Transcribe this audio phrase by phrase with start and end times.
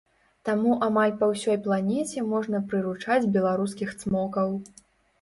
[0.47, 4.61] Таму амаль па ўсёй планеце можна прыручаць беларускіх цмокаў.